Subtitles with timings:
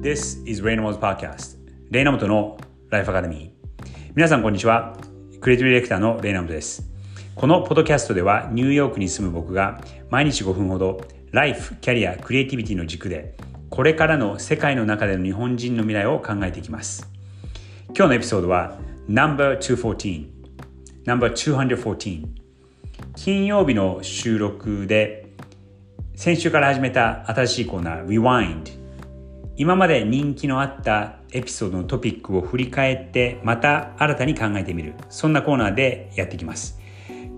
[0.00, 1.58] This is Raynamo's Podcast.
[1.90, 2.56] レイナモトの
[2.88, 3.88] ライフアカデミー。
[4.14, 4.96] 皆さんこんにちは。
[5.42, 6.90] クリエイティブディレクターのレイナモトです。
[7.34, 9.78] このポッドキャストではニューヨークに住む僕が
[10.08, 11.02] 毎日5分ほど
[11.32, 13.36] ライフ、キャリア、クリエイティビティの軸で
[13.68, 17.06] これからの世界の中での日本人の未来を考えていきます。
[17.88, 20.28] 今日のエピソードは No.214
[21.04, 22.26] No.214
[23.16, 25.34] 金曜日の収録で
[26.14, 28.79] 先週から始めた新しいコーナー Rewind
[29.60, 34.94] 今まで人気のあったエピソードのトピックを振り返ってまた新たに考えてみる。
[35.10, 36.80] そんなコーナーでやっていきます。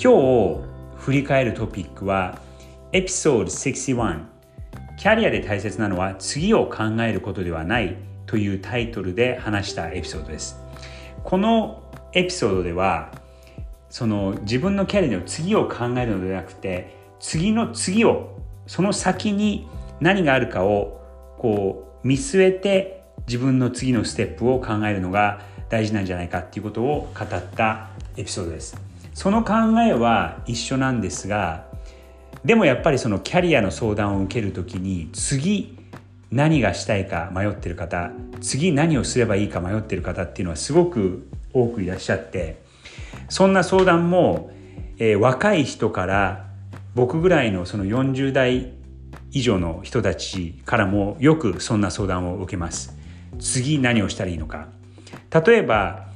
[0.00, 0.60] 今日
[0.96, 2.38] 振り返るトピックは
[2.92, 4.22] エピソード61
[4.96, 10.56] キャリアで大切なのは次を考えることではないというタイトルで話したエピソードです。
[11.24, 13.10] このエピソードでは
[13.90, 19.66] その自分のキャリアの次を考えるのではなくて次の次をその先に
[19.98, 21.00] 何があるかを
[21.38, 28.76] こう見据えて自分の次のステップを考えるのが大事なんじゃないかっていうことを語ったエピソードです。
[29.14, 29.52] その考
[29.86, 31.64] えは一緒なんですが
[32.44, 35.78] でもやっぱりそのキャリアの相談を受ける時に次
[36.30, 42.60] 何がしたいか迷ってる方次何をすればいいか迷ってる方っていうのはすごく多くいらっしゃって
[43.28, 44.50] そんな相談も、
[44.98, 46.48] えー、若い人から
[46.94, 48.72] 僕ぐらいのその40代
[49.34, 52.96] 以上の人たちからもよくそんな相談を受けます
[53.38, 54.68] 次何をしたらいいのか
[55.30, 56.06] 例えば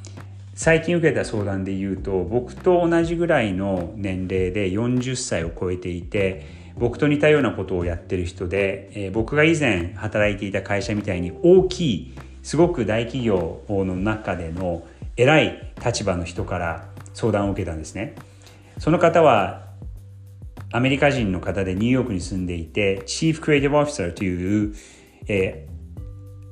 [0.54, 6.46] 最近受けた相談で言うと僕と同じぐらいの年齢で40歳を超えていて
[6.78, 18.14] 僕と似たようなことをやってる人で、えー、僕が以前働いていた会社みたいに大きいすごく大企業の中での偉い立場の人から相談を受けたんですね。
[18.78, 19.67] その方は
[20.70, 24.74] アメリカ人の方でニューヨークに住んでいて、チーフクリエイティブオフィサーという、
[25.26, 25.66] え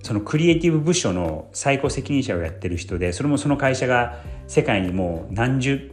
[0.03, 5.93] ー、そのクリエイティブ部署の最高責任者をやってる人で、それもその会社が世界にもう何十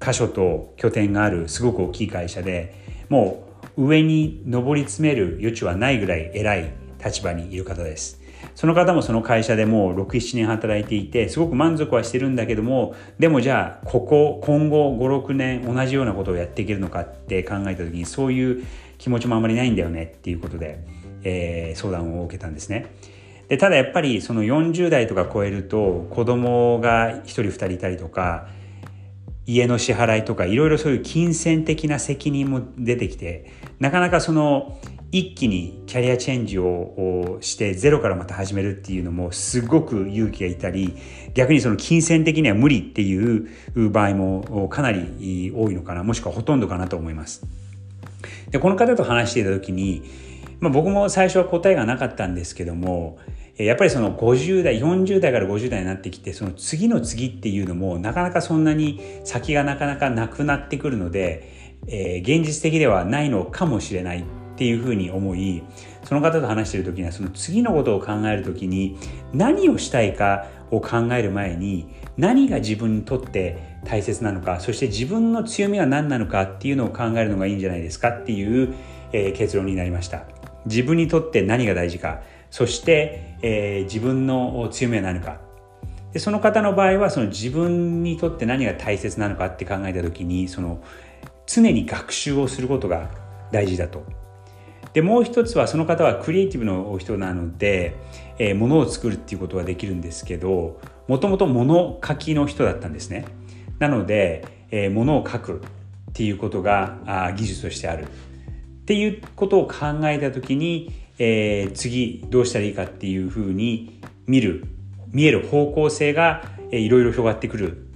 [0.00, 2.74] 箇所と拠点があるすごく大きい会社で、
[3.08, 3.44] も
[3.76, 6.72] う上に上り詰める余地はないぐらい偉い
[7.04, 8.23] 立場にいる方です。
[8.54, 18.64] その方もその会社でもう67年働いていてすごく満足はしてるんだけどもでもじゃあここ今後56年同じようなことをやっていけるのかって考えた時にそういう
[18.98, 20.78] 気持ちもあんまりないんだよねっていうことで、
[21.24, 22.86] えー、相談を受けたんですね。
[23.48, 28.48] でただやっぱりその40代とか超えると子供が1人2人いたりとか
[29.46, 34.78] 家の支払いとかいろいろそういう金銭的な責任も出てきてなかなかその
[35.14, 40.96] 一気にキャリアチェンジをしてゼロからまた始めるっていうのもすごく勇気がいたり
[41.34, 47.46] 逆にその金銭的には無理っていう場合もかなり多いのかなもしくはほとんどかなと思います。
[48.50, 50.02] でこの方と話していた時に、
[50.58, 53.18] まあ、僕も最初は答えがなかったんですけども
[53.56, 65.62] やっぱりその50代40代から50代になってきてその次の次っていうのもなかなかそんなに先がなかなかなくなってくるので、えー、現実的ではないのかもしれないっていうふうに思い
[66.04, 68.96] その方と話してる時にはその次のことを考える時に
[69.32, 78.74] 何をしたいかを考える前に何が自分にとって大切なのかそして自分の強みは何なのかっていうのを考えるのがいいんじゃないですかっていう、
[79.12, 80.24] えー、結論になりました。
[80.66, 85.40] 自分にとって何が大事かそして、えー、自分の強みは何か。
[86.12, 90.80] でその方の場合はその自分にとって何が大切なのかって考えた時にその
[91.44, 93.10] 常に学習をすることが
[93.50, 94.23] 大事だと。
[94.94, 97.96] でもう一つはその方はクリエイティブの人なので、
[98.38, 103.26] えー、物を作るっていうことはできるんですけどもともと物書きの人だったんですね。
[103.80, 105.62] なので、えー、物を書く
[106.10, 108.04] っていうことがあ技術としてある。
[108.04, 108.06] っ
[108.86, 114.64] ていうことを考えた時に、えー、次どうしたらいいかっていうふうに見る
[115.10, 117.86] 見える方向性が、いろいろ広がってくる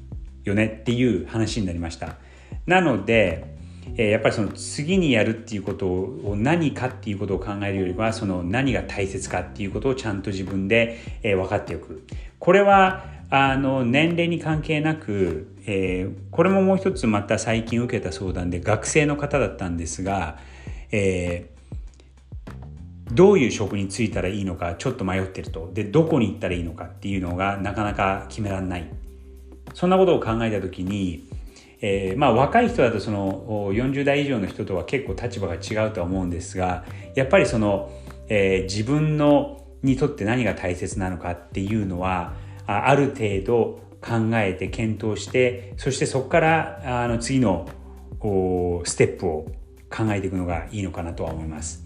[0.44, 2.16] よねっていう話になりました。
[2.66, 3.57] なので
[3.97, 12.04] えやっぱりその次にやるっていうことを何かっていうことを考えるよりはその何が大切かっていうことをちゃんと自分で、え分かっておく。
[12.39, 20.39] これはあの年齢に関係なく、えー、これももう一つまた最近受けた相談で学生の方だったんですが、
[20.91, 25.71] えー、どういう職に就いたらいいのかちょっと迷ってると。
[25.74, 28.89] でどこに行ったらいいのかっていうのがなかなか決められない。
[29.74, 31.28] そんなことを考えた時に
[31.80, 36.84] えー、まあ若い人だとその40代以上の人とは結構立場が違うとは思うんですが
[37.15, 37.91] やっぱりその、
[38.28, 42.34] えー、自分のにとって何が大切なのかっていうのは
[42.66, 47.69] ある程度考えて検討してそしてそこからあの次の
[48.84, 49.47] ステップを
[49.91, 51.84] 考えていくのがいいのかなとは思います。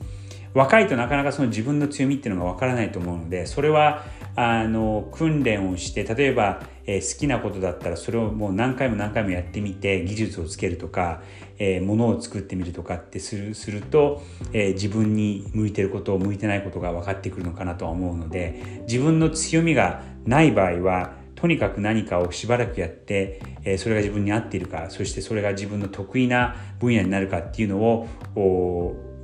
[0.55, 11.23] 若いとなかなかその自分の強みっていうのがわからないと思うのでそれはあの訓練をして例えば、えー、好きなことだったらそれをもう何回も何回もやってみて技術をつけるとか、
[11.59, 28.07] えー、もを作ってみるとかってするすると、えー、自分に向いてることを向いてないことが分かってくるのかなとは思うので自分の強みがない場合はとにかく何かをしばらくやって、えそれが自分に合っているかそしてそれが自分の得意な分野になるかっていうのを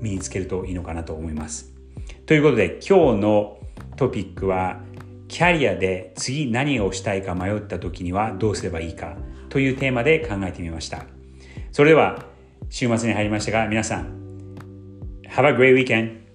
[0.00, 1.72] 身につけるといいのかなと思います。
[2.26, 3.58] ということで今日の
[3.96, 4.81] トピックは
[5.28, 9.16] キャリアで次何をしたいか迷った時にはどうすればいいか
[9.48, 11.04] というテーマで考えてみました。
[11.70, 12.25] それでは
[12.70, 14.19] 週末に入りましたが皆さん
[15.28, 16.27] Have a great weekend!